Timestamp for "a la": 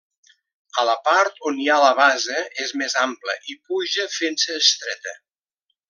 0.81-0.95